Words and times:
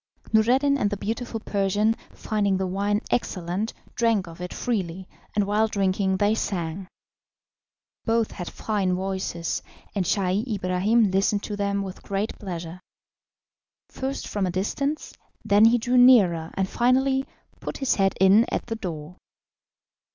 Noureddin 0.33 0.79
and 0.79 0.89
the 0.89 0.97
beautiful 0.97 1.39
Persian, 1.39 1.93
finding 2.11 2.57
the 2.57 2.65
wine 2.65 3.01
excellent, 3.11 3.71
drank 3.93 4.25
of 4.27 4.41
it 4.41 4.51
freely, 4.51 5.07
and 5.35 5.45
while 5.45 5.67
drinking 5.67 6.17
they 6.17 6.33
sang. 6.33 6.87
Both 8.05 8.31
had 8.31 8.49
fine 8.49 8.95
voices, 8.95 9.61
and 9.93 10.03
Scheih 10.03 10.43
Ibrahim 10.55 11.11
listened 11.11 11.43
to 11.43 11.55
them 11.55 11.83
with 11.83 12.01
great 12.01 12.33
pleasure 12.39 12.79
first 13.89 14.27
from 14.27 14.47
a 14.47 14.51
distance, 14.51 15.13
then 15.45 15.65
he 15.65 15.77
drew 15.77 15.97
nearer, 15.99 16.49
and 16.55 16.67
finally 16.67 17.27
put 17.59 17.77
his 17.77 17.93
head 17.93 18.15
in 18.19 18.47
at 18.51 18.65
the 18.65 18.75
door. 18.75 19.17